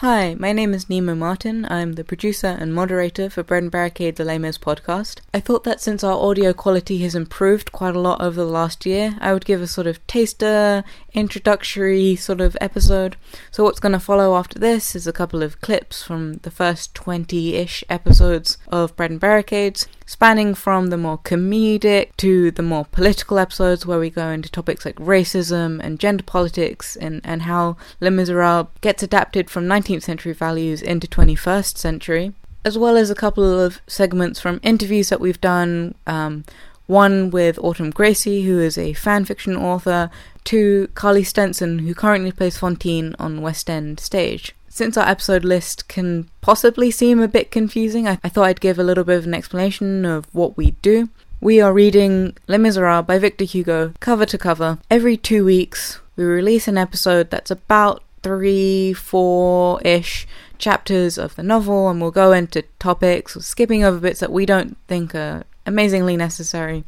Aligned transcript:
Hi, 0.00 0.34
my 0.38 0.54
name 0.54 0.72
is 0.72 0.88
Nemo 0.88 1.14
Martin. 1.14 1.66
I'm 1.68 1.92
the 1.92 2.04
producer 2.04 2.56
and 2.58 2.74
moderator 2.74 3.28
for 3.28 3.42
Bread 3.42 3.64
and 3.64 3.70
Barricade, 3.70 4.16
the 4.16 4.24
Les 4.24 4.38
podcast. 4.56 5.20
I 5.34 5.40
thought 5.40 5.64
that 5.64 5.82
since 5.82 6.02
our 6.02 6.16
audio 6.16 6.54
quality 6.54 7.02
has 7.02 7.14
improved 7.14 7.70
quite 7.70 7.94
a 7.94 8.00
lot 8.00 8.22
over 8.22 8.42
the 8.42 8.50
last 8.50 8.86
year, 8.86 9.18
I 9.20 9.34
would 9.34 9.44
give 9.44 9.60
a 9.60 9.66
sort 9.66 9.86
of 9.86 10.06
taster, 10.06 10.84
introductory 11.12 12.16
sort 12.16 12.40
of 12.40 12.56
episode. 12.62 13.16
So, 13.50 13.62
what's 13.62 13.78
going 13.78 13.92
to 13.92 14.00
follow 14.00 14.36
after 14.36 14.58
this 14.58 14.96
is 14.96 15.06
a 15.06 15.12
couple 15.12 15.42
of 15.42 15.60
clips 15.60 16.02
from 16.02 16.36
the 16.44 16.50
first 16.50 16.94
20 16.94 17.56
ish 17.56 17.84
episodes 17.90 18.56
of 18.68 18.96
Bread 18.96 19.10
and 19.10 19.20
Barricades, 19.20 19.86
spanning 20.10 20.56
from 20.56 20.88
the 20.88 20.96
more 20.96 21.18
comedic 21.18 22.08
to 22.16 22.50
the 22.50 22.62
more 22.64 22.84
political 22.86 23.38
episodes 23.38 23.86
where 23.86 24.00
we 24.00 24.10
go 24.10 24.26
into 24.30 24.50
topics 24.50 24.84
like 24.84 24.96
racism 24.96 25.78
and 25.84 26.00
gender 26.00 26.24
politics 26.24 26.96
and, 26.96 27.20
and 27.22 27.42
how 27.42 27.76
Les 28.00 28.10
Miserables 28.10 28.66
gets 28.80 29.04
adapted 29.04 29.48
from 29.48 29.68
19th 29.68 30.02
century 30.02 30.32
values 30.32 30.82
into 30.82 31.06
21st 31.06 31.78
century, 31.78 32.32
as 32.64 32.76
well 32.76 32.96
as 32.96 33.08
a 33.08 33.14
couple 33.14 33.60
of 33.60 33.80
segments 33.86 34.40
from 34.40 34.58
interviews 34.64 35.10
that 35.10 35.20
we've 35.20 35.40
done. 35.40 35.94
Um, 36.08 36.44
one 36.88 37.30
with 37.30 37.56
Autumn 37.60 37.90
Gracie, 37.90 38.42
who 38.42 38.58
is 38.58 38.76
a 38.76 38.94
fan 38.94 39.24
fiction 39.24 39.54
author, 39.54 40.10
to 40.42 40.88
Carley 40.96 41.22
Stenson, 41.22 41.78
who 41.78 41.94
currently 41.94 42.32
plays 42.32 42.58
Fantine 42.58 43.14
on 43.20 43.42
West 43.42 43.70
End 43.70 44.00
stage. 44.00 44.56
Since 44.72 44.96
our 44.96 45.06
episode 45.06 45.44
list 45.44 45.88
can 45.88 46.30
possibly 46.40 46.92
seem 46.92 47.20
a 47.20 47.26
bit 47.26 47.50
confusing, 47.50 48.06
I, 48.06 48.20
I 48.22 48.28
thought 48.28 48.44
I'd 48.44 48.60
give 48.60 48.78
a 48.78 48.84
little 48.84 49.02
bit 49.02 49.18
of 49.18 49.26
an 49.26 49.34
explanation 49.34 50.04
of 50.04 50.32
what 50.32 50.56
we 50.56 50.70
do. 50.80 51.08
We 51.40 51.60
are 51.60 51.72
reading 51.72 52.36
Les 52.46 52.56
Miserables 52.56 53.04
by 53.04 53.18
Victor 53.18 53.44
Hugo 53.44 53.92
cover 53.98 54.24
to 54.26 54.38
cover. 54.38 54.78
Every 54.88 55.16
two 55.16 55.44
weeks, 55.44 55.98
we 56.14 56.22
release 56.22 56.68
an 56.68 56.78
episode 56.78 57.30
that's 57.30 57.50
about 57.50 58.04
three, 58.22 58.92
four 58.92 59.82
ish 59.82 60.28
chapters 60.56 61.18
of 61.18 61.34
the 61.34 61.42
novel, 61.42 61.88
and 61.88 62.00
we'll 62.00 62.12
go 62.12 62.30
into 62.30 62.62
topics, 62.78 63.34
skipping 63.44 63.82
over 63.82 63.98
bits 63.98 64.20
that 64.20 64.30
we 64.30 64.46
don't 64.46 64.76
think 64.86 65.16
are 65.16 65.42
amazingly 65.66 66.16
necessary, 66.16 66.84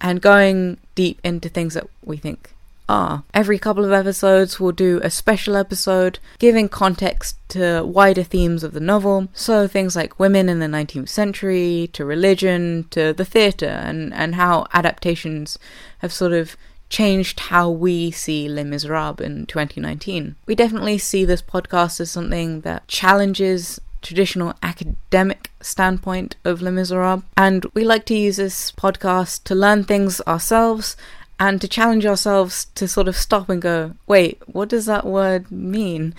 and 0.00 0.20
going 0.20 0.78
deep 0.96 1.20
into 1.22 1.48
things 1.48 1.74
that 1.74 1.86
we 2.04 2.16
think 2.16 2.52
are. 2.88 3.24
Every 3.34 3.58
couple 3.58 3.84
of 3.84 3.92
episodes, 3.92 4.58
we'll 4.58 4.72
do 4.72 5.00
a 5.02 5.10
special 5.10 5.56
episode 5.56 6.18
giving 6.38 6.68
context 6.68 7.36
to 7.50 7.84
wider 7.84 8.22
themes 8.22 8.62
of 8.62 8.72
the 8.72 8.80
novel. 8.80 9.28
So, 9.32 9.66
things 9.66 9.96
like 9.96 10.18
women 10.18 10.48
in 10.48 10.60
the 10.60 10.66
19th 10.66 11.08
century, 11.08 11.90
to 11.92 12.04
religion, 12.04 12.86
to 12.90 13.12
the 13.12 13.24
theatre, 13.24 13.66
and, 13.66 14.12
and 14.14 14.34
how 14.34 14.66
adaptations 14.72 15.58
have 15.98 16.12
sort 16.12 16.32
of 16.32 16.56
changed 16.88 17.40
how 17.40 17.68
we 17.68 18.10
see 18.10 18.48
Les 18.48 18.64
Miserables 18.64 19.20
in 19.20 19.46
2019. 19.46 20.36
We 20.46 20.54
definitely 20.54 20.98
see 20.98 21.24
this 21.24 21.42
podcast 21.42 22.00
as 22.00 22.10
something 22.10 22.60
that 22.60 22.86
challenges 22.86 23.80
traditional 24.02 24.54
academic 24.62 25.50
standpoint 25.60 26.36
of 26.44 26.62
Les 26.62 26.70
Miserables, 26.70 27.24
and 27.36 27.66
we 27.74 27.84
like 27.84 28.04
to 28.06 28.16
use 28.16 28.36
this 28.36 28.70
podcast 28.72 29.42
to 29.44 29.54
learn 29.54 29.82
things 29.82 30.20
ourselves 30.28 30.96
and 31.38 31.60
to 31.60 31.68
challenge 31.68 32.06
ourselves 32.06 32.66
to 32.74 32.88
sort 32.88 33.08
of 33.08 33.16
stop 33.16 33.48
and 33.48 33.60
go, 33.60 33.94
wait, 34.06 34.40
what 34.46 34.68
does 34.68 34.86
that 34.86 35.04
word 35.04 35.50
mean? 35.50 36.14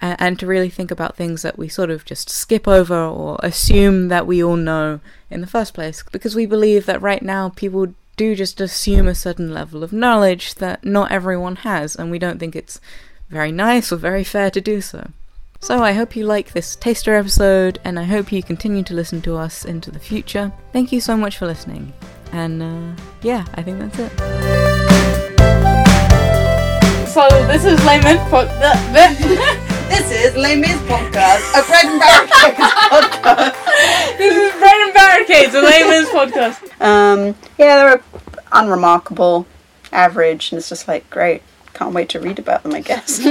Uh, 0.00 0.16
and 0.18 0.38
to 0.38 0.46
really 0.46 0.70
think 0.70 0.90
about 0.90 1.16
things 1.16 1.42
that 1.42 1.58
we 1.58 1.68
sort 1.68 1.90
of 1.90 2.04
just 2.04 2.30
skip 2.30 2.68
over 2.68 2.96
or 2.96 3.38
assume 3.42 4.08
that 4.08 4.26
we 4.26 4.42
all 4.42 4.56
know 4.56 5.00
in 5.28 5.40
the 5.40 5.46
first 5.46 5.74
place. 5.74 6.04
Because 6.12 6.34
we 6.34 6.46
believe 6.46 6.86
that 6.86 7.02
right 7.02 7.22
now 7.22 7.48
people 7.50 7.94
do 8.16 8.34
just 8.34 8.60
assume 8.60 9.08
a 9.08 9.14
certain 9.14 9.52
level 9.52 9.82
of 9.82 9.92
knowledge 9.92 10.54
that 10.56 10.84
not 10.84 11.10
everyone 11.10 11.56
has, 11.56 11.96
and 11.96 12.10
we 12.10 12.18
don't 12.18 12.38
think 12.38 12.54
it's 12.54 12.80
very 13.28 13.50
nice 13.50 13.90
or 13.90 13.96
very 13.96 14.24
fair 14.24 14.50
to 14.50 14.60
do 14.60 14.80
so. 14.80 15.10
So 15.60 15.82
I 15.82 15.92
hope 15.92 16.16
you 16.16 16.24
like 16.24 16.52
this 16.52 16.76
taster 16.76 17.14
episode, 17.14 17.78
and 17.84 17.98
I 17.98 18.04
hope 18.04 18.32
you 18.32 18.42
continue 18.42 18.82
to 18.84 18.94
listen 18.94 19.20
to 19.22 19.36
us 19.36 19.64
into 19.64 19.90
the 19.90 19.98
future. 19.98 20.52
Thank 20.72 20.92
you 20.92 21.00
so 21.00 21.16
much 21.16 21.36
for 21.36 21.46
listening, 21.46 21.92
and 22.32 22.62
uh, 22.62 22.92
yeah, 23.22 23.44
I 23.54 23.62
think 23.62 23.78
that's 23.78 23.98
it. 23.98 24.12
So 27.10 27.26
this 27.46 27.64
is 27.64 27.82
Layman. 27.84 28.18
this 29.90 30.10
is 30.12 30.36
Les 30.36 30.54
Mis 30.56 30.76
podcast, 30.82 31.42
a 31.58 31.62
bread 31.66 31.86
and 31.86 31.98
barricades 32.00 32.58
podcast. 32.90 33.54
this 34.16 34.36
is 34.36 34.52
bread 34.60 34.76
and 34.76 34.94
barricades, 34.94 35.54
a 35.54 35.60
Les 35.60 35.84
Mis 35.88 36.08
podcast. 36.10 36.62
Um, 36.80 37.34
yeah, 37.58 37.76
they're 37.76 38.00
unremarkable, 38.52 39.46
average, 39.92 40.52
and 40.52 40.58
it's 40.58 40.68
just 40.68 40.86
like 40.86 41.10
great. 41.10 41.42
Can't 41.74 41.92
wait 41.94 42.08
to 42.10 42.20
read 42.20 42.38
about 42.38 42.62
them. 42.62 42.74
I 42.74 42.80
guess. 42.80 43.18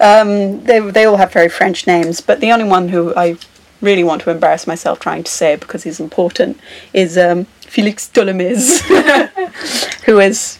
um, 0.00 0.64
they 0.64 0.80
they 0.80 1.04
all 1.04 1.18
have 1.18 1.32
very 1.32 1.48
French 1.48 1.86
names, 1.86 2.20
but 2.20 2.40
the 2.40 2.50
only 2.50 2.64
one 2.64 2.88
who 2.88 3.14
I 3.14 3.36
really 3.84 4.04
want 4.04 4.22
to 4.22 4.30
embarrass 4.30 4.66
myself 4.66 4.98
trying 4.98 5.22
to 5.24 5.30
say 5.30 5.56
because 5.56 5.84
he's 5.84 6.00
important 6.00 6.58
is 6.92 7.16
um, 7.16 7.44
Felix 7.60 8.10
Tholomyès, 8.12 8.80
who 10.06 10.18
is 10.18 10.58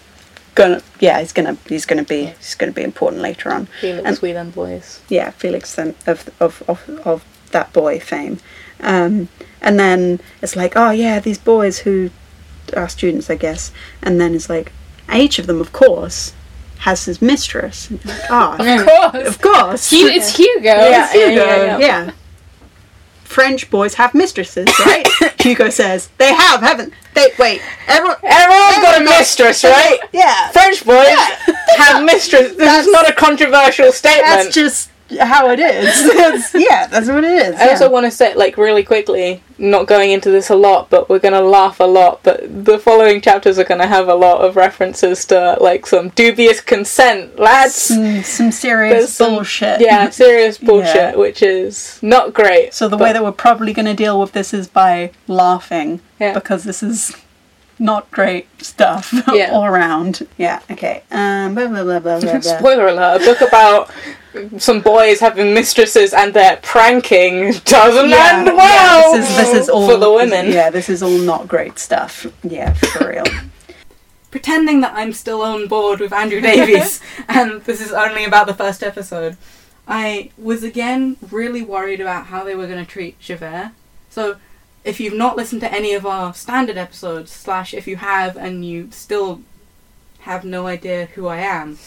gonna 0.54 0.80
yeah 1.00 1.20
he's 1.20 1.32
gonna 1.32 1.56
he's 1.68 1.86
gonna 1.86 2.04
be 2.04 2.26
he's 2.26 2.54
gonna 2.54 2.72
be 2.72 2.82
important 2.82 3.22
later 3.22 3.52
on. 3.52 3.66
Felix 3.80 4.22
and, 4.22 4.54
boys. 4.54 5.00
Yeah, 5.08 5.30
Felix 5.30 5.74
then 5.74 5.94
of 6.06 6.30
of 6.40 6.62
of 6.68 6.88
of 7.04 7.24
that 7.50 7.72
boy 7.72 7.98
fame, 8.00 8.38
um, 8.80 9.28
and 9.60 9.78
then 9.78 10.20
it's 10.42 10.56
like 10.56 10.74
oh 10.76 10.90
yeah 10.90 11.18
these 11.20 11.38
boys 11.38 11.78
who 11.80 12.10
are 12.76 12.88
students 12.88 13.30
I 13.30 13.36
guess, 13.36 13.72
and 14.02 14.20
then 14.20 14.34
it's 14.34 14.48
like 14.48 14.72
each 15.12 15.38
of 15.38 15.46
them 15.46 15.60
of 15.60 15.72
course 15.72 16.32
has 16.78 17.06
his 17.06 17.22
mistress. 17.22 17.90
oh, 18.30 18.56
of 18.58 18.86
course, 18.86 19.28
of 19.28 19.40
course. 19.40 19.92
it's 19.92 20.36
Hugo. 20.36 20.62
Yeah, 20.62 21.12
Hugo. 21.12 21.28
Yeah, 21.28 21.64
yeah, 21.64 21.78
yeah. 21.78 22.10
French 23.34 23.68
boys 23.68 23.94
have 23.94 24.14
mistresses, 24.14 24.68
right? 24.86 25.04
Hugo 25.40 25.68
says 25.68 26.08
they 26.18 26.32
have, 26.32 26.60
haven't 26.60 26.94
they? 27.14 27.30
Wait, 27.36 27.60
everyone, 27.88 28.16
everyone's 28.22 28.76
got 28.76 29.00
a 29.00 29.04
mistress, 29.04 29.64
right? 29.64 29.98
Yeah. 30.12 30.50
French 30.50 30.86
boys 30.86 31.08
yeah. 31.08 31.36
have 31.76 32.04
mistresses. 32.04 32.56
This 32.56 32.86
is 32.86 32.92
not 32.92 33.10
a 33.10 33.12
controversial 33.12 33.90
statement. 33.90 34.26
That's 34.28 34.54
just 34.54 34.90
how 35.18 35.50
it 35.50 35.60
is. 35.60 36.54
yeah, 36.54 36.86
that's 36.86 37.08
what 37.08 37.24
it 37.24 37.30
is. 37.30 37.56
I 37.56 37.64
yeah. 37.64 37.70
also 37.70 37.90
want 37.90 38.06
to 38.06 38.10
say, 38.10 38.34
like, 38.34 38.56
really 38.56 38.82
quickly, 38.82 39.42
not 39.58 39.86
going 39.86 40.10
into 40.10 40.30
this 40.30 40.50
a 40.50 40.54
lot, 40.54 40.90
but 40.90 41.08
we're 41.08 41.18
going 41.18 41.34
to 41.34 41.40
laugh 41.40 41.80
a 41.80 41.84
lot. 41.84 42.20
But 42.22 42.64
the 42.64 42.78
following 42.78 43.20
chapters 43.20 43.58
are 43.58 43.64
going 43.64 43.80
to 43.80 43.86
have 43.86 44.08
a 44.08 44.14
lot 44.14 44.40
of 44.40 44.56
references 44.56 45.24
to, 45.26 45.56
like, 45.60 45.86
some 45.86 46.10
dubious 46.10 46.60
consent, 46.60 47.38
lads. 47.38 47.74
Some, 47.74 48.22
some 48.22 48.52
serious 48.52 49.14
some, 49.14 49.34
bullshit. 49.34 49.80
Yeah, 49.80 50.10
serious 50.10 50.58
bullshit, 50.58 50.96
yeah. 50.96 51.16
which 51.16 51.42
is 51.42 51.98
not 52.02 52.32
great. 52.32 52.74
So 52.74 52.88
the 52.88 52.98
way 52.98 53.12
that 53.12 53.22
we're 53.22 53.32
probably 53.32 53.72
going 53.72 53.86
to 53.86 53.94
deal 53.94 54.20
with 54.20 54.32
this 54.32 54.54
is 54.54 54.68
by 54.68 55.12
laughing, 55.26 56.00
yeah. 56.18 56.34
because 56.34 56.64
this 56.64 56.82
is 56.82 57.16
not 57.78 58.10
great 58.10 58.46
stuff 58.62 59.12
yeah. 59.32 59.50
all 59.52 59.64
around. 59.64 60.26
Yeah, 60.38 60.60
okay. 60.70 61.02
Um, 61.10 61.54
blah, 61.54 61.68
blah, 61.68 61.84
blah, 61.84 62.00
blah, 62.00 62.20
blah. 62.20 62.40
Spoiler 62.40 62.88
alert, 62.88 63.22
a 63.22 63.24
book 63.24 63.40
about 63.40 63.90
some 64.58 64.80
boys 64.80 65.20
having 65.20 65.54
mistresses 65.54 66.12
and 66.12 66.34
they're 66.34 66.58
pranking 66.62 67.52
doesn't 67.64 68.10
yeah, 68.10 68.32
end 68.34 68.46
well. 68.46 69.14
Yeah, 69.14 69.20
this 69.20 69.30
is 69.30 69.36
this 69.36 69.54
is 69.62 69.68
all 69.68 69.88
for 69.88 69.96
the 69.96 70.10
women. 70.12 70.50
Yeah, 70.50 70.70
this 70.70 70.88
is 70.88 71.02
all 71.02 71.18
not 71.18 71.48
great 71.48 71.78
stuff. 71.78 72.26
Yeah, 72.42 72.72
for 72.72 73.10
real. 73.10 73.24
Pretending 74.30 74.80
that 74.80 74.94
I'm 74.94 75.12
still 75.12 75.42
on 75.42 75.68
board 75.68 76.00
with 76.00 76.12
Andrew 76.12 76.40
Davies, 76.40 77.00
and 77.28 77.62
this 77.62 77.80
is 77.80 77.92
only 77.92 78.24
about 78.24 78.46
the 78.46 78.54
first 78.54 78.82
episode. 78.82 79.36
I 79.86 80.30
was 80.36 80.62
again 80.62 81.16
really 81.30 81.62
worried 81.62 82.00
about 82.00 82.26
how 82.26 82.42
they 82.42 82.56
were 82.56 82.66
going 82.66 82.84
to 82.84 82.90
treat 82.90 83.20
Javert. 83.20 83.72
So, 84.10 84.36
if 84.84 84.98
you've 84.98 85.14
not 85.14 85.36
listened 85.36 85.60
to 85.60 85.72
any 85.72 85.94
of 85.94 86.04
our 86.04 86.34
standard 86.34 86.76
episodes, 86.76 87.30
slash 87.30 87.74
if 87.74 87.86
you 87.86 87.96
have 87.96 88.36
and 88.36 88.64
you 88.64 88.88
still 88.90 89.42
have 90.20 90.44
no 90.44 90.66
idea 90.66 91.06
who 91.14 91.26
I 91.26 91.38
am, 91.38 91.78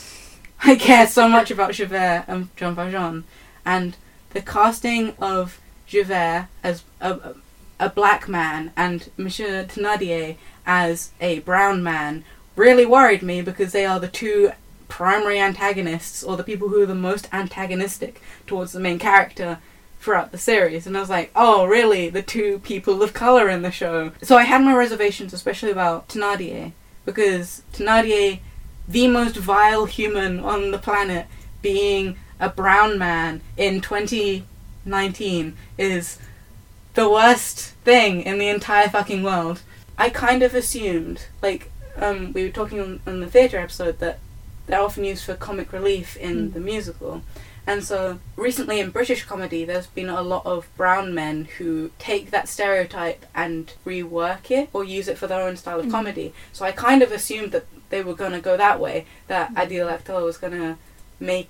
I 0.63 0.75
care 0.75 1.07
so 1.07 1.28
much 1.28 1.51
about 1.51 1.73
Javert 1.73 2.25
and 2.28 2.56
Jean 2.56 2.75
Valjean, 2.75 3.23
and 3.65 3.95
the 4.31 4.42
casting 4.42 5.13
of 5.19 5.59
Javert 5.86 6.48
as 6.63 6.83
a, 7.00 7.36
a 7.80 7.89
black 7.89 8.27
man 8.27 8.71
and 8.75 9.09
Monsieur 9.18 9.63
Thénardier 9.65 10.36
as 10.65 11.12
a 11.21 11.39
brown 11.39 11.81
man 11.81 12.24
really 12.56 12.86
worried 12.86 13.21
me 13.21 13.42
because 13.42 13.71
they 13.71 13.86
are 13.86 14.00
the 14.00 14.07
two 14.07 14.51
primary 14.89 15.39
antagonists 15.39 16.24
or 16.24 16.38
the 16.38 16.44
people 16.44 16.69
who 16.69 16.81
are 16.81 16.88
the 16.88 16.95
most 16.95 17.27
antagonistic 17.33 18.21
towards 18.45 18.71
the 18.71 18.80
main 18.80 19.00
character 19.00 19.59
throughout 20.00 20.31
the 20.31 20.38
series. 20.38 20.88
And 20.88 20.95
I 20.98 21.01
was 21.01 21.09
like, 21.09 21.31
oh, 21.36 21.65
really? 21.65 22.09
The 22.09 22.21
two 22.21 22.59
people 22.59 23.01
of 23.04 23.13
color 23.13 23.50
in 23.50 23.62
the 23.62 23.71
show. 23.71 24.12
So 24.21 24.38
I 24.38 24.44
had 24.44 24.62
my 24.62 24.75
reservations, 24.75 25.33
especially 25.33 25.71
about 25.71 26.09
Thénardier, 26.09 26.74
because 27.06 27.63
Thénardier 27.74 28.39
the 28.88 29.07
most 29.07 29.36
vile 29.36 29.86
human 29.86 30.39
on 30.39 30.72
the 30.72 30.78
planet 30.78 31.28
being 31.62 32.18
a 32.39 32.50
brown 32.50 32.98
man 32.98 33.42
in 33.57 33.81
2019 33.81 35.57
is 35.78 36.19
the 36.94 37.10
worst 37.10 37.74
thing 37.84 38.22
in 38.22 38.39
the 38.39 38.48
entire 38.48 38.88
fucking 38.88 39.24
world. 39.24 39.62
I 39.98 40.10
kind 40.10 40.44
of 40.44 40.54
assumed, 40.54 41.25
like, 41.42 41.72
um, 41.95 42.34
we 42.34 42.44
were 42.44 42.51
talking 42.51 42.80
on, 42.80 43.00
on 43.06 43.19
the 43.19 43.28
theatre 43.28 43.57
episode, 43.57 44.00
that 44.00 44.19
they're 44.68 44.81
often 44.81 45.04
used 45.04 45.25
for 45.25 45.33
comic 45.33 45.74
relief 45.74 46.16
in 46.18 46.50
mm. 46.50 46.54
the 46.54 46.60
musical. 46.60 47.24
And 47.66 47.83
so 47.83 48.19
recently 48.38 48.80
in 48.80 48.92
British 48.92 49.25
comedy, 49.25 49.66
there's 49.66 49.88
been 49.88 50.07
a 50.07 50.22
lot 50.22 50.45
of 50.45 50.69
brown 50.78 51.13
men 51.13 51.50
who 51.57 51.92
take 52.00 52.31
that 52.31 52.48
stereotype 52.48 53.25
and 53.36 53.74
rework 53.86 54.50
it 54.50 54.69
or 54.72 54.86
use 54.86 55.10
it 55.10 55.18
for 55.18 55.28
their 55.28 55.42
own 55.42 55.57
style 55.57 55.81
of 55.81 55.92
comedy. 55.92 56.33
So 56.54 56.63
I 56.63 56.72
kind 56.72 57.01
of 57.01 57.12
assumed 57.12 57.51
that 57.51 57.66
they 57.89 58.01
were 58.01 58.13
going 58.13 58.34
to 58.34 58.39
go 58.39 58.57
that 58.57 58.80
way, 58.80 59.06
that 59.28 59.54
mm. 59.54 59.56
Adil 59.56 59.98
Akhtar 59.98 60.24
was 60.24 60.38
going 60.38 60.54
to 60.54 60.78
make 61.19 61.50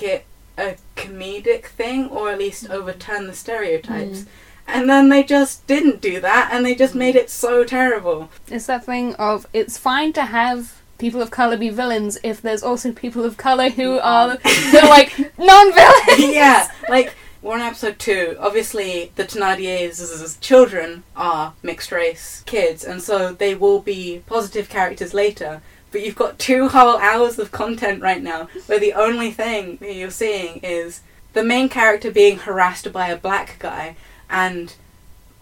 it 0.00 0.24
a 0.56 0.76
comedic 0.96 1.66
thing 1.66 2.08
or 2.08 2.30
at 2.30 2.38
least 2.38 2.64
mm. 2.64 2.70
overturn 2.70 3.26
the 3.26 3.34
stereotypes. 3.34 4.20
Mm. 4.20 4.26
And 4.66 4.88
then 4.88 5.08
they 5.08 5.24
just 5.24 5.66
didn't 5.66 6.00
do 6.00 6.20
that 6.20 6.50
and 6.52 6.64
they 6.64 6.74
just 6.74 6.94
made 6.94 7.16
it 7.16 7.28
so 7.28 7.64
terrible. 7.64 8.30
It's 8.48 8.66
that 8.66 8.84
thing 8.84 9.14
of 9.14 9.46
it's 9.52 9.78
fine 9.78 10.12
to 10.12 10.26
have 10.26 10.80
people 10.98 11.22
of 11.22 11.30
color 11.30 11.56
be 11.56 11.70
villains 11.70 12.18
if 12.22 12.42
there's 12.42 12.62
also 12.62 12.92
people 12.92 13.24
of 13.24 13.36
color 13.36 13.70
who 13.70 13.98
are 13.98 14.36
they're 14.70 14.82
like 14.82 15.16
non-villains. 15.38 16.34
yeah, 16.34 16.70
like 16.88 17.14
we're 17.42 17.54
on 17.54 17.60
episode 17.60 17.98
two. 17.98 18.36
Obviously, 18.38 19.12
the 19.16 19.24
Thenardiers' 19.24 20.38
children 20.40 21.04
are 21.16 21.54
mixed 21.62 21.90
race 21.90 22.42
kids, 22.46 22.84
and 22.84 23.02
so 23.02 23.32
they 23.32 23.54
will 23.54 23.80
be 23.80 24.22
positive 24.26 24.68
characters 24.68 25.14
later. 25.14 25.62
But 25.90 26.02
you've 26.04 26.16
got 26.16 26.38
two 26.38 26.68
whole 26.68 26.98
hours 26.98 27.38
of 27.38 27.50
content 27.50 28.02
right 28.02 28.22
now 28.22 28.48
where 28.66 28.78
the 28.78 28.92
only 28.92 29.30
thing 29.30 29.78
you're 29.80 30.10
seeing 30.10 30.60
is 30.62 31.00
the 31.32 31.42
main 31.42 31.68
character 31.68 32.10
being 32.10 32.38
harassed 32.38 32.92
by 32.92 33.08
a 33.08 33.16
black 33.16 33.56
guy 33.58 33.96
and 34.28 34.74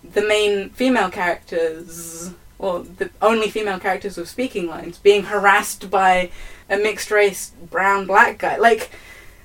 the 0.03 0.27
main 0.27 0.71
female 0.71 1.11
characters, 1.11 2.31
or 2.59 2.81
the 2.81 3.11
only 3.21 3.51
female 3.51 3.79
characters 3.79 4.17
with 4.17 4.29
speaking 4.29 4.67
lines, 4.67 4.99
being 4.99 5.25
harassed 5.25 5.91
by 5.91 6.31
a 6.71 6.77
mixed 6.77 7.11
race 7.11 7.51
brown 7.71 8.07
black 8.07 8.39
guy. 8.39 8.57
Like, 8.57 8.91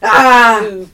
ah! 0.02 0.86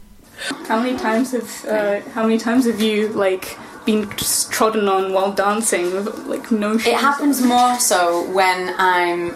How 0.68 0.81
many 0.81 0.97
times 0.97 1.31
have 1.31 1.65
uh, 1.65 2.01
how 2.12 2.24
many 2.24 2.38
times 2.38 2.65
have 2.65 2.81
you 2.81 3.09
like 3.09 3.57
been 3.86 4.07
trodden 4.51 4.88
on 4.88 5.13
while 5.13 5.31
dancing 5.31 5.94
with 5.94 6.25
like 6.27 6.51
no 6.51 6.77
shoes? 6.77 6.88
It 6.88 6.95
happens 6.95 7.41
more 7.41 7.80
so 7.80 8.30
when 8.31 8.74
I'm 8.77 9.36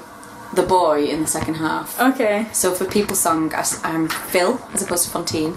the 0.53 0.63
boy 0.63 1.05
in 1.05 1.21
the 1.21 1.27
second 1.27 1.55
half. 1.55 1.99
Okay. 1.99 2.45
So 2.53 2.73
for 2.73 2.85
People 2.85 3.15
Song, 3.15 3.51
I'm 3.83 4.07
Phil 4.07 4.61
as 4.73 4.83
opposed 4.83 5.05
to 5.05 5.09
Fantine, 5.09 5.55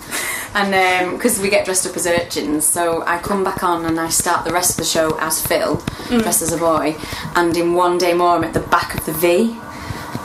and 0.54 1.16
because 1.16 1.38
we 1.38 1.50
get 1.50 1.66
dressed 1.66 1.86
up 1.86 1.94
as 1.96 2.06
urchins, 2.06 2.64
so 2.64 3.04
I 3.06 3.18
come 3.18 3.44
back 3.44 3.62
on 3.62 3.84
and 3.84 4.00
I 4.00 4.08
start 4.08 4.46
the 4.46 4.52
rest 4.52 4.70
of 4.70 4.76
the 4.78 4.84
show 4.84 5.16
as 5.20 5.46
Phil, 5.46 5.76
dressed 6.08 6.40
as 6.40 6.52
a 6.52 6.56
boy, 6.56 6.96
and 7.34 7.54
in 7.56 7.74
one 7.74 7.98
day 7.98 8.14
more 8.14 8.36
I'm 8.36 8.44
at 8.44 8.54
the 8.54 8.60
back 8.60 8.94
of 8.94 9.04
the 9.04 9.12
V, 9.12 9.58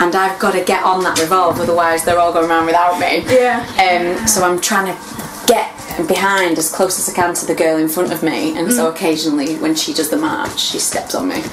and 0.02 0.16
I've 0.16 0.40
got 0.40 0.54
to 0.54 0.64
get 0.64 0.84
on 0.84 1.04
that 1.04 1.20
revolve, 1.20 1.60
otherwise 1.60 2.04
they're 2.04 2.18
all 2.20 2.34
going 2.34 2.50
around 2.50 2.66
without 2.66 3.00
me. 3.00 3.24
Yeah. 3.30 3.62
Um, 3.78 4.28
so 4.28 4.44
I'm 4.44 4.60
trying 4.60 4.88
to 4.88 5.22
get 5.46 5.70
behind 6.08 6.58
as 6.58 6.72
close 6.74 6.98
as 6.98 7.08
I 7.08 7.16
can 7.16 7.36
to 7.36 7.46
the 7.46 7.54
girl 7.54 7.78
in 7.78 7.88
front 7.88 8.12
of 8.12 8.24
me, 8.24 8.58
and 8.58 8.72
so 8.74 8.90
occasionally 8.90 9.58
when 9.58 9.76
she 9.76 9.94
does 9.94 10.10
the 10.10 10.18
march, 10.18 10.60
she 10.60 10.80
steps 10.80 11.14
on 11.14 11.30
me. 11.30 11.44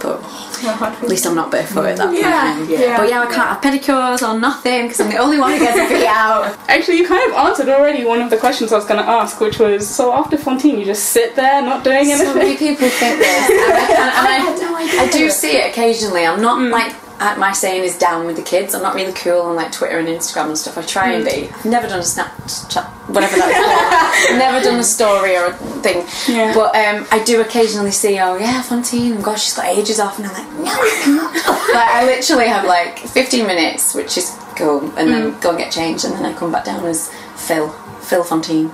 But 0.00 0.22
at 0.64 1.08
least 1.08 1.26
I'm 1.26 1.34
not 1.34 1.50
barefoot 1.50 1.86
at 1.86 1.96
that 1.96 2.06
point. 2.06 2.20
Yeah, 2.20 2.62
yeah. 2.68 2.96
But 2.96 3.08
yeah, 3.08 3.22
I 3.22 3.26
can't 3.26 3.48
have 3.48 3.60
pedicures 3.60 4.22
or 4.22 4.38
nothing 4.38 4.82
because 4.84 5.00
I'm 5.00 5.10
the 5.10 5.16
only 5.16 5.38
one 5.38 5.52
who 5.52 5.58
gets 5.58 5.76
a 5.76 5.88
feet 5.94 6.06
out. 6.06 6.56
Actually, 6.68 6.98
you 6.98 7.08
kind 7.08 7.28
of 7.30 7.36
answered 7.36 7.68
already 7.68 8.04
one 8.04 8.20
of 8.20 8.30
the 8.30 8.36
questions 8.36 8.72
I 8.72 8.76
was 8.76 8.84
going 8.86 9.02
to 9.02 9.08
ask, 9.08 9.40
which 9.40 9.58
was 9.58 9.88
so 9.88 10.12
after 10.12 10.36
Fantine, 10.36 10.78
you 10.78 10.84
just 10.84 11.10
sit 11.10 11.34
there 11.34 11.60
not 11.62 11.82
doing 11.82 12.10
anything. 12.10 12.26
So 12.26 12.34
many 12.34 12.56
people 12.56 12.88
think 12.88 13.18
this, 13.18 13.50
I, 13.50 14.54
and 14.54 15.00
I, 15.00 15.04
I 15.06 15.10
do 15.10 15.28
see 15.30 15.56
it 15.56 15.70
occasionally. 15.70 16.24
I'm 16.24 16.40
not 16.40 16.60
like 16.70 16.92
uh, 16.92 17.05
my 17.18 17.52
saying 17.52 17.84
is 17.84 17.96
down 17.98 18.26
with 18.26 18.36
the 18.36 18.42
kids. 18.42 18.74
I'm 18.74 18.82
not 18.82 18.94
really 18.94 19.12
cool 19.12 19.42
on 19.42 19.56
like 19.56 19.72
Twitter 19.72 19.98
and 19.98 20.08
Instagram 20.08 20.48
and 20.48 20.58
stuff. 20.58 20.76
I 20.78 20.82
try 20.82 21.12
and 21.12 21.24
be. 21.24 21.48
I've 21.48 21.64
never 21.64 21.88
done 21.88 22.00
a 22.00 22.02
Snapchat, 22.02 22.84
whatever 23.08 23.36
that 23.36 23.50
is. 23.50 24.26
called. 24.28 24.38
never 24.38 24.62
done 24.62 24.78
a 24.78 24.84
story 24.84 25.36
or 25.36 25.46
a 25.46 25.54
thing. 25.82 26.06
Yeah. 26.28 26.52
But 26.54 26.76
um, 26.76 27.06
I 27.10 27.22
do 27.24 27.40
occasionally 27.40 27.90
see, 27.90 28.18
oh 28.18 28.36
yeah, 28.36 28.60
Fantine, 28.62 29.12
and 29.12 29.24
gosh, 29.24 29.44
she's 29.44 29.54
got 29.54 29.66
ages 29.66 29.98
off, 29.98 30.18
and 30.18 30.26
I'm 30.28 30.34
like, 30.34 30.66
no. 31.06 31.22
like 31.72 31.88
I 31.88 32.04
literally 32.04 32.48
have 32.48 32.66
like 32.66 32.98
15 32.98 33.46
minutes, 33.46 33.94
which 33.94 34.18
is 34.18 34.36
cool, 34.56 34.80
and 34.98 35.10
then 35.10 35.40
go 35.40 35.50
and 35.50 35.58
get 35.58 35.72
changed, 35.72 36.04
and 36.04 36.14
then 36.14 36.24
I 36.26 36.32
come 36.32 36.52
back 36.52 36.64
down 36.64 36.84
as 36.84 37.12
Phil, 37.36 37.70
Phil 38.00 38.24
Fantine. 38.24 38.72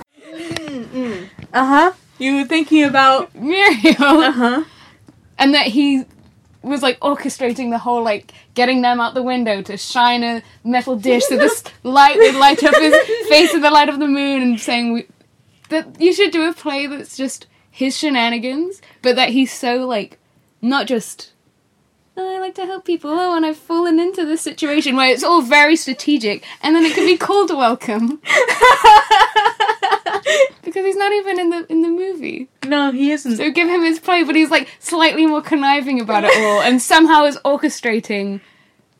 Uh 1.53 1.65
huh. 1.65 1.91
You 2.17 2.37
were 2.37 2.45
thinking 2.45 2.83
about 2.83 3.33
Myriel. 3.33 3.99
Uh 3.99 4.31
huh. 4.31 4.63
and 5.37 5.53
that 5.53 5.67
he 5.67 6.05
was 6.63 6.81
like 6.81 6.99
orchestrating 6.99 7.69
the 7.69 7.77
whole 7.77 8.03
like 8.03 8.31
getting 8.53 8.81
them 8.81 8.99
out 8.99 9.13
the 9.13 9.23
window 9.23 9.61
to 9.61 9.77
shine 9.77 10.23
a 10.23 10.41
metal 10.63 10.95
dish 10.95 11.25
so 11.25 11.37
this 11.37 11.63
light 11.83 12.17
would 12.17 12.35
light 12.35 12.63
up 12.63 12.75
his 12.75 12.95
face 13.27 13.53
in 13.53 13.61
the 13.61 13.69
light 13.69 13.89
of 13.89 13.99
the 13.99 14.07
moon 14.07 14.41
and 14.41 14.59
saying 14.59 14.93
we, 14.93 15.05
that 15.69 15.99
you 15.99 16.13
should 16.13 16.31
do 16.31 16.47
a 16.47 16.53
play 16.53 16.87
that's 16.87 17.17
just 17.17 17.47
his 17.69 17.97
shenanigans 17.97 18.81
but 19.01 19.15
that 19.15 19.29
he's 19.29 19.51
so 19.51 19.85
like 19.85 20.17
not 20.61 20.87
just 20.87 21.31
"Oh, 22.15 22.35
I 22.35 22.39
like 22.39 22.55
to 22.55 22.65
help 22.65 22.85
people. 22.85 23.09
Oh, 23.09 23.35
and 23.35 23.45
I've 23.45 23.57
fallen 23.57 23.99
into 23.99 24.23
this 24.23 24.41
situation 24.41 24.95
where 24.95 25.09
it's 25.09 25.23
all 25.23 25.41
very 25.41 25.75
strategic, 25.75 26.45
and 26.61 26.75
then 26.75 26.85
it 26.85 26.93
can 26.93 27.05
be 27.07 27.17
called 27.17 27.49
a 27.49 27.55
welcome 27.55 28.21
because 30.63 30.85
he's 30.85 30.95
not 30.95 31.11
even 31.11 31.39
in 31.39 31.49
the 31.49 31.65
in 31.71 31.81
the 31.81 31.89
movie. 31.89 32.49
no, 32.65 32.91
he 32.91 33.11
isn't. 33.11 33.37
So 33.37 33.51
give 33.51 33.67
him 33.67 33.83
his 33.83 33.99
play, 33.99 34.23
but 34.23 34.35
he's 34.35 34.51
like 34.51 34.67
slightly 34.79 35.25
more 35.25 35.41
conniving 35.41 35.99
about 36.01 36.23
it 36.23 36.31
all, 36.37 36.61
and 36.61 36.81
somehow 36.81 37.25
is 37.25 37.37
orchestrating 37.45 38.41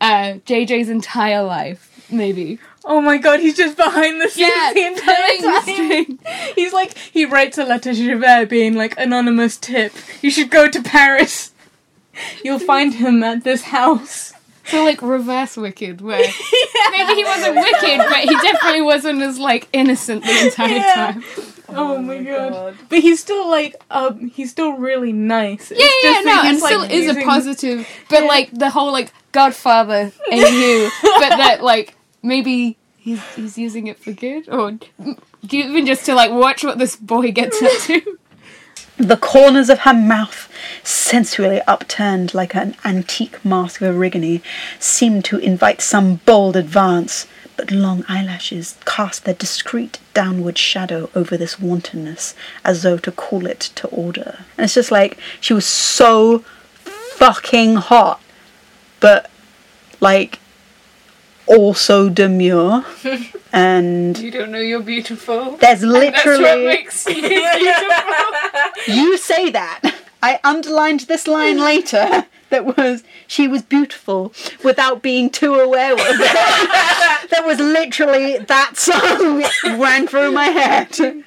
uh, 0.02 0.40
JJ's 0.46 0.90
entire 0.90 1.44
life. 1.44 1.90
Maybe. 2.12 2.60
Oh 2.86 3.00
my 3.00 3.18
god, 3.18 3.40
he's 3.40 3.56
just 3.56 3.78
behind 3.78 4.20
the 4.22 4.28
scenes 4.30 4.52
Yeah, 4.54 4.72
the 4.74 4.86
entire 4.86 6.18
time. 6.18 6.20
He's 6.56 6.74
like, 6.74 6.98
he 6.98 7.24
writes 7.26 7.58
a 7.58 7.64
letter 7.64 7.94
to 7.94 8.06
Javert 8.06 8.50
being 8.50 8.74
like, 8.76 8.98
anonymous 8.98 9.56
tip, 9.56 9.94
you 10.22 10.30
should 10.30 10.50
go 10.50 10.68
to 10.70 10.82
Paris. 10.82 11.52
You'll 12.44 12.60
find 12.60 12.94
him 12.96 13.24
at 13.24 13.44
this 13.46 13.64
house. 13.64 14.34
So 14.66 14.84
like 14.84 15.02
reverse 15.02 15.58
wicked, 15.58 16.02
where 16.02 16.20
maybe 16.92 17.14
he 17.16 17.24
wasn't 17.26 17.56
wicked, 17.56 17.98
but 18.10 18.20
he 18.20 18.36
definitely 18.36 18.82
wasn't 18.82 19.22
as 19.22 19.38
like 19.40 19.68
innocent 19.74 20.24
the 20.24 20.46
entire 20.46 20.76
Yeah. 20.78 20.94
time. 20.94 21.24
Oh, 21.76 21.98
my 22.02 22.22
god. 22.22 22.78
But 22.90 23.00
he's 23.00 23.20
still 23.20 23.50
like, 23.50 23.76
um, 23.90 24.28
he's 24.28 24.52
still 24.52 24.74
really 24.74 25.12
nice. 25.12 25.72
Yeah, 25.72 25.88
yeah, 26.04 26.22
no, 26.24 26.42
and 26.44 26.60
still 26.60 26.84
is 26.84 27.08
a 27.16 27.20
positive, 27.24 27.88
but 28.10 28.22
Yeah. 28.24 28.28
like 28.30 28.52
the 28.52 28.70
whole 28.70 28.92
like 28.92 29.12
Godfather 29.32 30.12
and 30.32 30.56
you, 30.62 30.90
but 31.02 31.30
that 31.30 31.64
like 31.64 31.96
maybe 32.22 32.78
he's 32.98 33.20
he's 33.36 33.58
using 33.58 33.88
it 33.88 33.98
for 34.00 34.12
good, 34.12 34.48
or 34.50 34.78
even 35.50 35.86
just 35.88 36.06
to 36.06 36.14
like 36.16 36.32
watch 36.32 36.64
what 36.64 36.78
this 36.78 36.96
boy 36.96 37.32
gets 37.32 37.60
up 37.62 37.72
to. 37.88 38.18
The 38.98 39.18
corners 39.18 39.70
of 39.72 39.80
her 39.80 39.94
mouth, 39.96 40.48
sensually 40.84 41.62
upturned 41.62 42.34
like 42.34 42.56
an 42.56 42.76
antique 42.84 43.44
mask 43.44 43.82
of 43.82 43.96
origami, 43.96 44.42
seemed 44.80 45.26
to 45.26 45.38
invite 45.38 45.82
some 45.82 46.16
bold 46.26 46.56
advance, 46.56 47.26
but 47.56 47.72
long 47.72 48.04
eyelashes 48.10 48.78
cast 48.86 49.26
their 49.26 49.34
discreet 49.34 50.00
downward 50.14 50.58
shadow 50.58 51.10
over 51.16 51.38
this 51.38 51.60
wantonness, 51.60 52.36
as 52.66 52.84
though 52.84 52.98
to 52.98 53.12
call 53.12 53.46
it 53.46 53.60
to 53.76 53.88
order. 53.88 54.40
And 54.58 54.66
it's 54.66 54.74
just 54.74 54.92
like 54.92 55.18
she 55.40 55.54
was 55.54 55.66
so 55.66 56.40
fucking 56.80 57.76
hot, 57.76 58.22
but 59.00 59.30
like 60.00 60.40
also 61.46 62.10
demure. 62.10 62.84
and 63.54 64.18
You 64.18 64.32
don't 64.32 64.52
know 64.52 64.60
you're 64.60 64.82
beautiful. 64.82 65.58
there's 65.58 65.82
That's 65.82 65.84
what 65.84 65.92
literally 65.92 66.66
makes 66.66 67.06
you 67.06 67.22
beautiful. 67.22 68.34
You 68.88 69.18
say 69.18 69.52
that. 69.52 69.82
I 70.24 70.40
underlined 70.46 71.02
this 71.02 71.28
line 71.28 71.60
later 71.72 72.26
that 72.50 72.78
was 72.78 73.04
she 73.28 73.48
was 73.48 73.62
beautiful 73.62 74.34
without 74.64 75.02
being 75.02 75.30
too 75.30 75.56
aware 75.56 75.94
of 75.94 76.00
it. 76.00 76.08
that 77.30 77.44
was 77.46 77.60
literally 77.60 78.38
that 78.40 78.78
song 78.78 79.44
ran 79.80 80.08
through 80.08 80.32
my 80.32 80.46
head. 80.46 80.98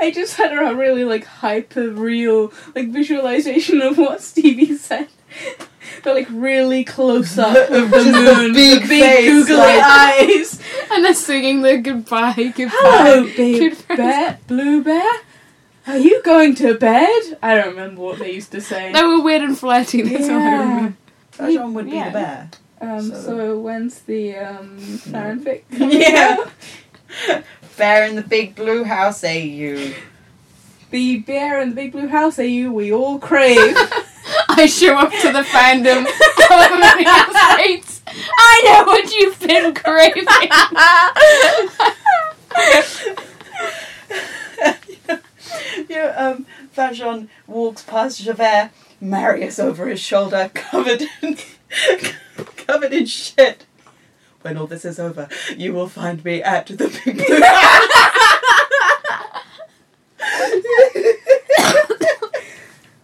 I 0.00 0.10
just 0.12 0.36
had 0.36 0.52
a 0.52 0.74
really 0.74 1.04
like 1.04 1.24
hyper 1.24 1.88
real 1.90 2.52
like 2.74 2.88
visualization 2.88 3.80
of 3.80 3.96
what 3.96 4.22
Stevie 4.22 4.76
said. 4.76 5.08
They're 6.02 6.14
like 6.14 6.28
really 6.30 6.84
close 6.84 7.38
up 7.38 7.70
of 7.70 7.90
the 7.90 8.04
moon, 8.04 8.52
big 8.54 8.82
the 8.82 8.88
big 8.88 8.88
face, 8.88 9.28
googly 9.30 9.56
like- 9.56 9.82
eyes. 9.82 10.60
and 10.90 11.04
they're 11.04 11.14
singing 11.14 11.62
the 11.62 11.78
goodbye, 11.78 12.32
goodbye. 12.56 12.70
Hello, 12.72 13.24
big 13.36 13.76
Good 13.86 13.96
bear, 13.96 14.38
blue 14.48 14.82
bear. 14.82 15.12
Are 15.88 15.96
you 15.98 16.22
going 16.22 16.54
to 16.56 16.74
bed? 16.74 17.38
I 17.42 17.54
don't 17.54 17.70
remember 17.70 18.02
what 18.02 18.18
they 18.18 18.32
used 18.32 18.52
to 18.52 18.60
say. 18.60 18.92
They 18.92 19.02
were 19.02 19.20
weird 19.22 19.42
and 19.42 19.58
flirty. 19.58 20.02
That's 20.02 20.28
all 20.28 20.36
I 20.36 20.38
Yeah. 20.38 20.58
remember. 20.60 20.96
Jean 21.50 21.74
would 21.74 21.86
be 21.86 21.92
Yeah. 21.92 22.04
the 22.10 22.10
bear. 22.12 22.50
Um, 22.80 23.10
so, 23.10 23.22
So- 23.22 23.58
when's 23.58 24.00
the 24.00 24.36
um, 24.36 24.78
fanfic? 24.78 25.62
Yeah. 25.70 26.36
Bear 27.78 28.04
in 28.04 28.16
the 28.16 28.22
big 28.22 28.54
blue 28.54 28.84
house, 28.84 29.24
AU. 29.24 29.92
The 30.90 31.16
bear 31.20 31.60
in 31.62 31.70
the 31.70 31.74
big 31.74 31.92
blue 31.92 32.08
house 32.08 32.38
AU 32.38 32.70
we 32.70 32.92
all 32.92 33.18
crave. 33.18 33.76
I 34.50 34.66
show 34.66 34.94
up 34.96 35.10
to 35.22 35.32
the 35.32 35.42
fandom 35.42 36.06
however 36.48 36.76
many 36.78 37.06
else 37.06 37.36
hates. 37.58 38.02
I 38.06 38.62
know 38.64 38.84
what 38.84 39.10
you've 39.14 39.40
been 39.40 39.74
craving. 39.74 40.26
Um, 45.90 46.46
Valjean 46.72 47.28
walks 47.46 47.82
past 47.82 48.22
Javert, 48.22 48.70
Marius 49.00 49.58
over 49.58 49.86
his 49.88 50.00
shoulder, 50.00 50.50
covered 50.54 51.04
in 51.22 51.38
covered 52.56 52.92
in 52.92 53.06
shit. 53.06 53.64
When 54.42 54.56
all 54.56 54.66
this 54.66 54.84
is 54.84 55.00
over, 55.00 55.28
you 55.56 55.72
will 55.72 55.88
find 55.88 56.24
me 56.24 56.42
at 56.42 56.66
the 56.66 57.02
big 57.04 57.26
blue 57.26 57.40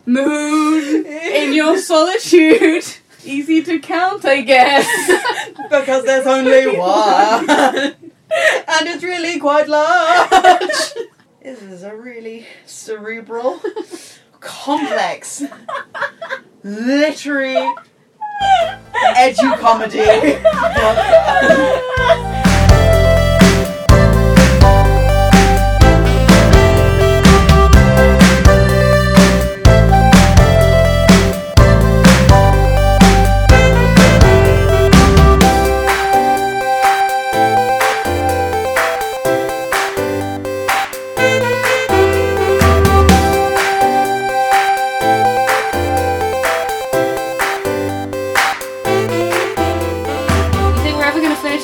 Moon 0.07 1.07
in 1.07 1.55
your 1.55 1.79
solitude. 1.79 2.85
Easy 3.25 3.63
to 3.63 3.79
count, 3.79 4.25
I 4.27 4.43
guess. 4.43 4.87
because 5.71 6.05
there's 6.05 6.27
only 6.27 6.77
one, 6.77 7.49
and 7.49 7.97
it's 8.87 9.03
really 9.03 9.41
quite 9.41 9.67
large. 9.67 10.93
This 11.45 11.61
is 11.61 11.83
a 11.83 11.95
really 11.95 12.47
cerebral, 12.65 13.61
complex, 14.41 15.43
literary, 16.63 17.71
edu 19.15 19.59
comedy. 19.59 20.01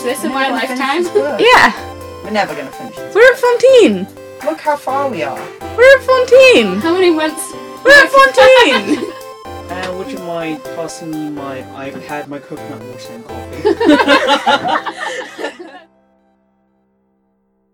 finish 0.00 0.16
this 0.18 0.24
in 0.24 0.32
my 0.32 0.48
lifetime? 0.50 1.04
Yeah, 1.38 1.72
We're 2.24 2.30
never 2.30 2.54
gonna 2.54 2.70
finish 2.72 2.96
this. 2.96 3.14
we're 3.14 3.30
at 3.32 3.38
Fantine. 3.38 4.06
Look 4.44 4.60
how 4.60 4.76
far 4.76 5.10
we 5.10 5.22
are. 5.22 5.38
We're 5.76 5.96
at 5.96 6.02
Fantine. 6.02 6.80
How 6.80 6.94
many 6.94 7.10
months? 7.10 7.52
We're 7.84 7.92
at 7.92 8.10
Fantine. 8.10 9.12
Uh, 9.70 9.94
would 9.96 10.10
you 10.10 10.18
mind 10.18 10.60
passing 10.74 11.12
me 11.12 11.30
my 11.30 11.62
iPad, 11.62 12.26
my 12.26 12.40
coconut 12.40 12.82
water, 12.82 13.12
and 13.12 13.24
coffee? 13.24 13.62